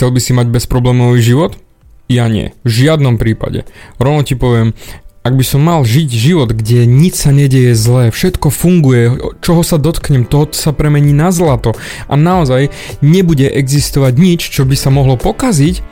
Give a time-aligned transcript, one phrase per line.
[0.00, 1.60] Chcel by si mať bezproblémový život?
[2.08, 3.68] Ja nie, v žiadnom prípade.
[4.00, 4.72] Rovno ti poviem,
[5.20, 9.76] ak by som mal žiť život, kde nič sa nedieje zlé, všetko funguje, čoho sa
[9.76, 11.76] dotknem, to sa premení na zlato
[12.08, 12.72] a naozaj
[13.04, 15.84] nebude existovať nič, čo by sa mohlo pokaziť,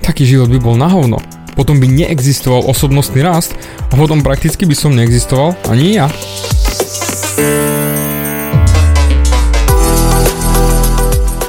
[0.00, 1.20] taký život by bol na hovno.
[1.52, 3.52] Potom by neexistoval osobnostný rast
[3.92, 6.08] a potom prakticky by som neexistoval ani ja.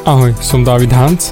[0.04, 1.32] Ahoj, som David Hans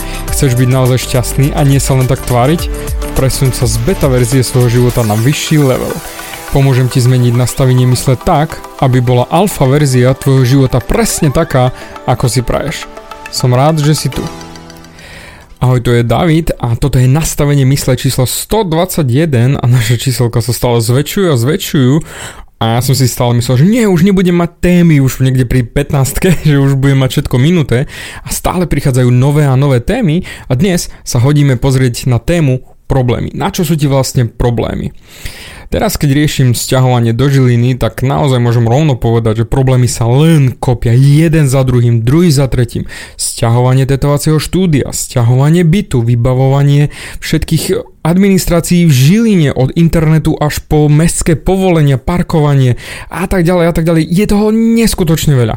[0.41, 2.65] Chceš byť naozaj šťastný a nie sa len tak tváriť?
[3.13, 5.93] Presuň sa z beta verzie svojho života na vyšší level.
[6.49, 11.69] Pomôžem ti zmeniť nastavenie mysle tak, aby bola alfa verzia tvojho života presne taká,
[12.09, 12.89] ako si praješ.
[13.29, 14.25] Som rád, že si tu.
[15.61, 20.57] Ahoj, to je David a toto je nastavenie mysle číslo 121 a naše číselka sa
[20.57, 21.93] stále zväčšujú a zväčšujú
[22.61, 25.65] a ja som si stále myslel, že nie, už nebudem mať témy, už niekde pri
[25.65, 27.89] 15 že už budem mať všetko minuté
[28.21, 33.33] a stále prichádzajú nové a nové témy a dnes sa hodíme pozrieť na tému problémy.
[33.33, 34.93] Na čo sú ti vlastne problémy?
[35.71, 40.51] Teraz, keď riešim sťahovanie do Žiliny, tak naozaj môžem rovno povedať, že problémy sa len
[40.51, 42.91] kopia jeden za druhým, druhý za tretím.
[43.15, 46.91] Sťahovanie tetovacieho štúdia, sťahovanie bytu, vybavovanie
[47.23, 52.75] všetkých administrácií v Žiline od internetu až po mestské povolenia, parkovanie
[53.07, 54.03] a tak ďalej a tak ďalej.
[54.11, 55.55] Je toho neskutočne veľa.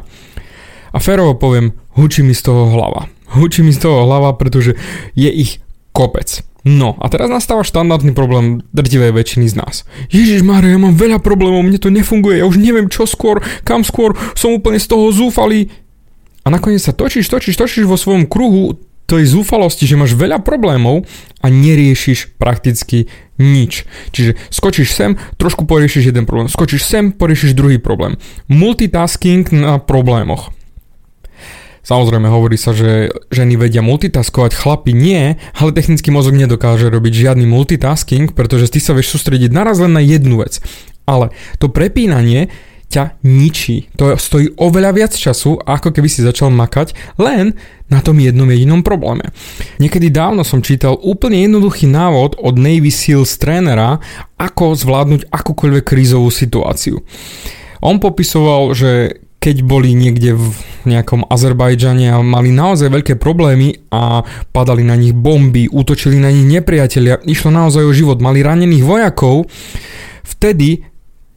[0.94, 3.10] A férovo poviem, hučí mi z toho hlava.
[3.34, 4.78] Hučí mi z toho hlava, pretože
[5.18, 5.58] je ich
[5.90, 6.53] kopec.
[6.64, 9.74] No a teraz nastáva štandardný problém drtivej väčšiny z nás.
[10.08, 13.84] Ježiš Mária, ja mám veľa problémov, mne to nefunguje, ja už neviem čo skôr, kam
[13.84, 15.68] skôr, som úplne z toho zúfalý.
[16.44, 21.04] A nakoniec sa točíš, točíš, točíš vo svojom kruhu tej zúfalosti, že máš veľa problémov
[21.44, 23.84] a neriešiš prakticky nič.
[24.16, 28.16] Čiže skočíš sem, trošku poriešiš jeden problém, skočíš sem, poriešiš druhý problém.
[28.48, 30.48] Multitasking na problémoch.
[31.84, 37.44] Samozrejme hovorí sa, že ženy vedia multitaskovať, chlapi nie, ale technický mozog nedokáže robiť žiadny
[37.44, 40.64] multitasking, pretože ty sa vieš sústrediť naraz len na jednu vec.
[41.04, 41.30] Ale
[41.60, 42.48] to prepínanie
[42.88, 43.90] ťa ničí.
[43.98, 47.58] To stojí oveľa viac času, ako keby si začal makať len
[47.90, 49.34] na tom jednom jedinom probléme.
[49.82, 53.98] Niekedy dávno som čítal úplne jednoduchý návod od Navy Seals trénera,
[54.38, 57.02] ako zvládnuť akúkoľvek krízovú situáciu.
[57.82, 60.56] On popisoval, že keď boli niekde v
[60.88, 64.24] nejakom Azerbajdžane a mali naozaj veľké problémy a
[64.56, 69.44] padali na nich bomby, útočili na nich nepriatelia, išlo naozaj o život, mali ranených vojakov,
[70.24, 70.88] vtedy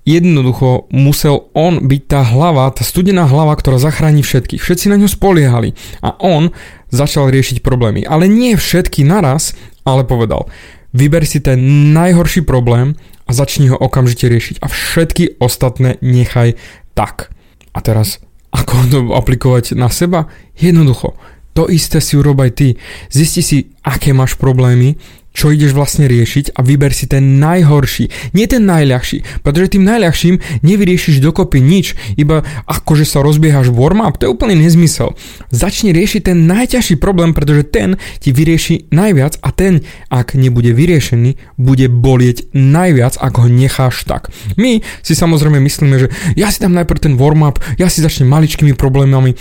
[0.08, 4.64] jednoducho musel on byť tá hlava, tá studená hlava, ktorá zachráni všetkých.
[4.64, 6.56] Všetci na ňo spoliehali a on
[6.88, 8.08] začal riešiť problémy.
[8.08, 9.52] Ale nie všetky naraz,
[9.84, 10.48] ale povedal,
[10.96, 12.96] vyber si ten najhorší problém
[13.28, 16.56] a začni ho okamžite riešiť a všetky ostatné nechaj
[16.96, 17.36] tak.
[17.78, 18.18] A teraz,
[18.50, 20.26] ako to aplikovať na seba?
[20.58, 21.14] Jednoducho,
[21.54, 22.78] to isté si urob ty.
[23.14, 24.98] Zisti si, aké máš problémy,
[25.38, 30.42] čo ideš vlastne riešiť a vyber si ten najhorší, nie ten najľahší, pretože tým najľahším
[30.66, 35.14] nevyriešiš dokopy nič, iba akože sa rozbiehaš warm-up, to je úplný nezmysel.
[35.54, 41.62] Začni riešiť ten najťažší problém, pretože ten ti vyrieši najviac a ten, ak nebude vyriešený,
[41.62, 44.34] bude bolieť najviac, ak ho necháš tak.
[44.58, 48.74] My si samozrejme myslíme, že ja si dám najprv ten warm-up, ja si začnem maličkými
[48.74, 49.38] problémami,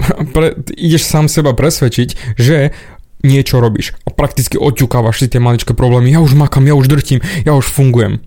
[0.34, 2.74] pre, ideš sám seba presvedčiť, že
[3.20, 7.20] niečo robíš a prakticky odťukávaš si tie maličké problémy, ja už makám, ja už drtím,
[7.44, 8.24] ja už fungujem.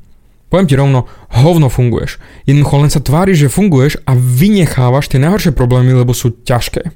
[0.53, 2.21] Poviem ti rovno, hovno funguješ.
[2.45, 6.93] Jednoducho len sa tváriš, že funguješ a vynechávaš tie najhoršie problémy, lebo sú ťažké.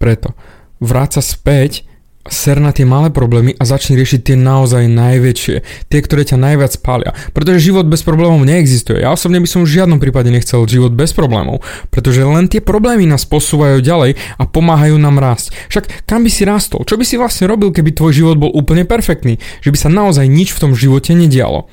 [0.00, 0.32] Preto
[0.80, 1.84] vráť sa späť
[2.28, 5.56] ser na tie malé problémy a začni riešiť tie naozaj najväčšie,
[5.88, 7.16] tie, ktoré ťa najviac pália.
[7.32, 9.00] Pretože život bez problémov neexistuje.
[9.00, 13.08] Ja osobne by som v žiadnom prípade nechcel život bez problémov, pretože len tie problémy
[13.08, 15.56] nás posúvajú ďalej a pomáhajú nám rásť.
[15.72, 16.84] Však kam by si rástol?
[16.84, 19.40] Čo by si vlastne robil, keby tvoj život bol úplne perfektný?
[19.64, 21.72] Že by sa naozaj nič v tom živote nedialo?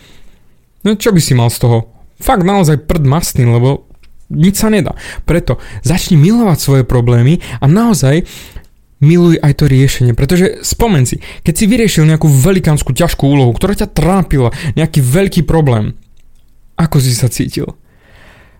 [0.88, 1.92] No čo by si mal z toho?
[2.24, 3.88] Fakt naozaj prd mastný, lebo
[4.27, 4.95] nič sa nedá.
[5.24, 5.56] Preto
[5.88, 8.27] začni milovať svoje problémy a naozaj
[8.99, 13.77] miluj aj to riešenie, pretože spomen si, keď si vyriešil nejakú velikánsku ťažkú úlohu, ktorá
[13.77, 15.94] ťa trápila, nejaký veľký problém,
[16.77, 17.77] ako si sa cítil?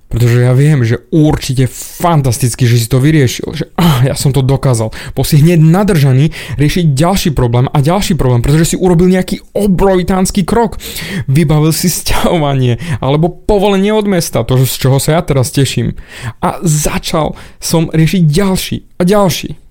[0.08, 1.68] Pretože ja viem, že určite
[2.00, 4.96] fantasticky, že si to vyriešil, že ah, ja som to dokázal.
[5.12, 10.48] Bol si hneď nadržaný riešiť ďalší problém a ďalší problém, pretože si urobil nejaký obrovitánsky
[10.48, 10.80] krok.
[11.28, 16.00] Vybavil si sťahovanie alebo povolenie od mesta, to z čoho sa ja teraz teším.
[16.40, 19.67] A začal som riešiť ďalší a ďalší.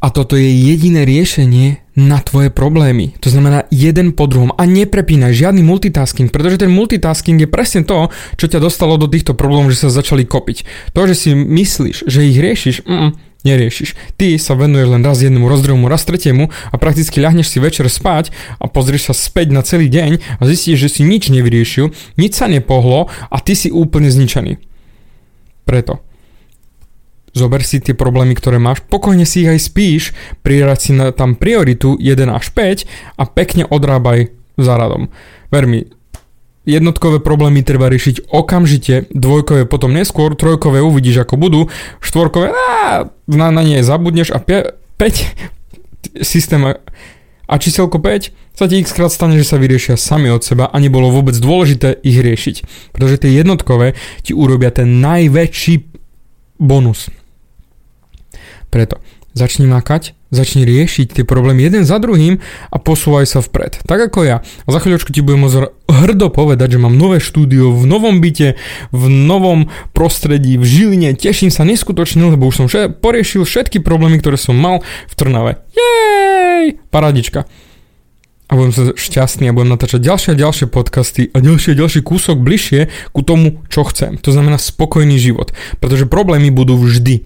[0.00, 3.12] A toto je jediné riešenie na tvoje problémy.
[3.20, 4.56] To znamená jeden po druhom.
[4.56, 8.08] A neprepínaj žiadny multitasking, pretože ten multitasking je presne to,
[8.40, 10.64] čo ťa dostalo do týchto problémov, že sa začali kopiť.
[10.96, 13.10] To, že si myslíš, že ich riešiš, mm,
[13.44, 14.16] neriešiš.
[14.16, 18.32] Ty sa venuješ len raz jednému, raz raz tretiemu a prakticky ľahneš si večer spať
[18.56, 22.48] a pozrieš sa späť na celý deň a zistíš, že si nič nevyriešil, nič sa
[22.48, 24.56] nepohlo a ty si úplne zničený.
[25.68, 26.00] Preto
[27.30, 30.02] Zober si tie problémy, ktoré máš, pokojne si ich aj spíš,
[30.42, 35.06] prirať si na, tam prioritu 1 až 5 a pekne odrábaj za radom.
[35.54, 35.86] Ver mi,
[36.66, 41.60] jednotkové problémy treba riešiť okamžite, dvojkové potom neskôr, trojkové uvidíš ako budú,
[42.02, 44.74] štvorkové á, na, na nie zabudneš a 5
[46.20, 46.62] systém
[47.50, 50.76] a číselko 5 sa ti x krát stane, že sa vyriešia sami od seba a
[50.78, 52.56] nebolo vôbec dôležité ich riešiť.
[52.94, 55.74] Pretože tie jednotkové ti urobia ten najväčší
[56.60, 57.08] bonus.
[58.70, 63.82] Preto začni makať, začni riešiť tie problémy jeden za druhým a posúvaj sa vpred.
[63.86, 64.42] Tak ako ja.
[64.42, 68.58] A za chvíľočku ti budem môcť hrdo povedať, že mám nové štúdio v novom byte,
[68.90, 71.14] v novom prostredí, v Žiline.
[71.14, 75.62] Teším sa neskutočne, lebo už som vše, poriešil všetky problémy, ktoré som mal v Trnave.
[75.74, 76.82] Jej!
[76.90, 77.46] Paradička.
[78.50, 82.02] A budem sa šťastný a budem natáčať ďalšie a ďalšie podcasty a ďalšie a ďalší
[82.02, 84.18] kúsok bližšie ku tomu, čo chcem.
[84.26, 85.54] To znamená spokojný život.
[85.78, 87.22] Pretože problémy budú vždy.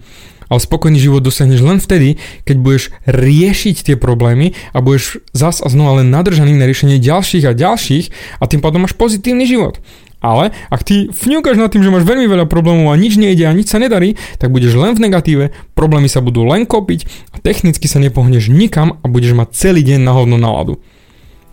[0.51, 5.67] Ale spokojný život dosiahneš len vtedy, keď budeš riešiť tie problémy a budeš zas a
[5.67, 8.05] znova len nadržaný na riešenie ďalších a ďalších
[8.39, 9.81] a tým pádom máš pozitívny život.
[10.25, 13.53] Ale ak ty fňukáš nad tým, že máš veľmi veľa problémov a nič nejde a
[13.53, 17.85] nič sa nedarí, tak budeš len v negatíve, problémy sa budú len kopiť a technicky
[17.85, 20.81] sa nepohneš nikam a budeš mať celý deň na hovno náladu.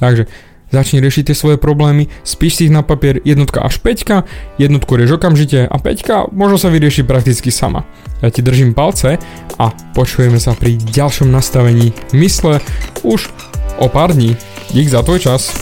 [0.00, 0.24] Takže
[0.72, 5.20] Začni riešiť tie svoje problémy, spíš si ich na papier jednotka až 5, jednotku rieš
[5.20, 7.84] okamžite a 5 možno sa vyrieši prakticky sama.
[8.24, 9.20] Ja ti držím palce
[9.60, 12.64] a počujeme sa pri ďalšom nastavení mysle
[13.04, 13.28] už
[13.76, 14.32] o pár dní.
[14.72, 15.52] Dík za tvoj čas.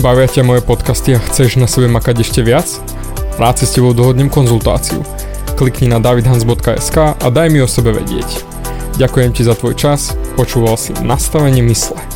[0.00, 2.64] Bavia ťa moje podcasty a chceš na sebe makať ešte viac?
[3.36, 5.04] Rád si s tebou dohodnem konzultáciu.
[5.60, 8.48] Klikni na davidhans.sk a daj mi o sebe vedieť.
[8.96, 12.11] Ďakujem ti za tvoj čas, počúval si nastavenie mysle.